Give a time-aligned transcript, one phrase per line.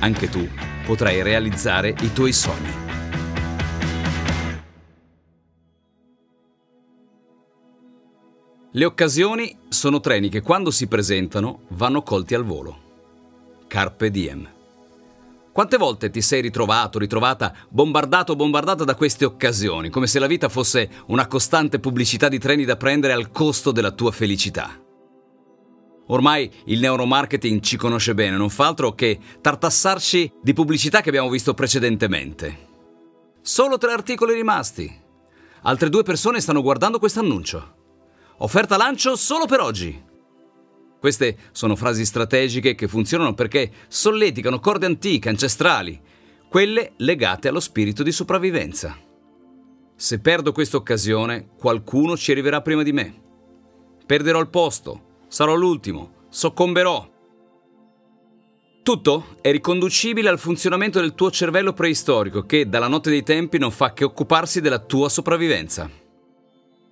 [0.00, 0.48] anche tu
[0.84, 2.86] potrai realizzare i tuoi sogni.
[8.70, 12.86] Le occasioni sono treni che quando si presentano vanno colti al volo.
[13.66, 14.48] Carpe diem.
[15.52, 20.48] Quante volte ti sei ritrovato, ritrovata, bombardato bombardata da queste occasioni, come se la vita
[20.48, 24.78] fosse una costante pubblicità di treni da prendere al costo della tua felicità?
[26.08, 31.28] Ormai il neuromarketing ci conosce bene, non fa altro che tartassarci di pubblicità che abbiamo
[31.28, 32.66] visto precedentemente.
[33.42, 35.06] Solo tre articoli rimasti.
[35.62, 37.76] Altre due persone stanno guardando questo annuncio.
[38.38, 40.04] Offerta lancio solo per oggi.
[40.98, 46.00] Queste sono frasi strategiche che funzionano perché solleticano corde antiche, ancestrali,
[46.48, 48.96] quelle legate allo spirito di sopravvivenza.
[49.94, 53.22] Se perdo questa occasione, qualcuno ci arriverà prima di me.
[54.06, 57.16] Perderò il posto, sarò l'ultimo, soccomberò.
[58.82, 63.70] Tutto è riconducibile al funzionamento del tuo cervello preistorico che dalla notte dei tempi non
[63.70, 65.90] fa che occuparsi della tua sopravvivenza.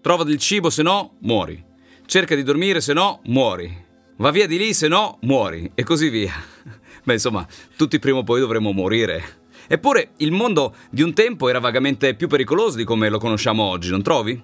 [0.00, 1.62] Trova del cibo, se no muori.
[2.06, 3.88] Cerca di dormire, se no muori.
[4.18, 5.72] Va via di lì, se no muori.
[5.74, 6.32] E così via.
[7.02, 9.38] Beh, insomma, tutti prima o poi dovremo morire.
[9.66, 13.90] Eppure il mondo di un tempo era vagamente più pericoloso di come lo conosciamo oggi,
[13.90, 14.40] non trovi?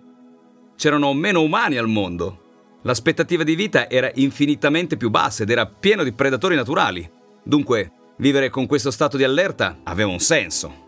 [0.77, 2.46] C'erano meno umani al mondo.
[2.87, 7.11] L'aspettativa di vita era infinitamente più bassa ed era pieno di predatori naturali.
[7.43, 10.85] Dunque, vivere con questo stato di allerta aveva un senso.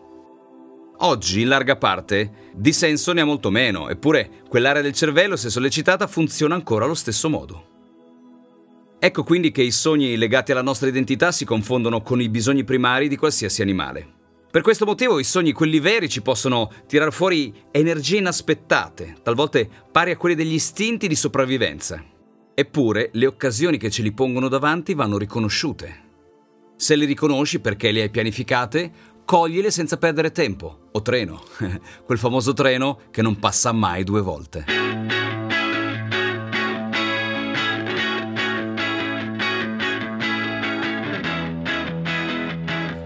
[0.98, 5.50] Oggi, in larga parte, di senso ne ha molto meno, eppure quell'area del cervello, se
[5.50, 7.66] sollecitata, funziona ancora allo stesso modo.
[9.00, 13.08] Ecco quindi che i sogni legati alla nostra identità si confondono con i bisogni primari
[13.08, 14.17] di qualsiasi animale.
[14.50, 19.60] Per questo motivo i sogni, quelli veri, ci possono tirar fuori energie inaspettate, talvolta
[19.92, 22.02] pari a quelle degli istinti di sopravvivenza.
[22.54, 26.06] Eppure le occasioni che ce li pongono davanti vanno riconosciute.
[26.76, 28.90] Se le riconosci perché le hai pianificate,
[29.26, 31.42] coglile senza perdere tempo, o treno,
[32.06, 34.64] quel famoso treno che non passa mai due volte.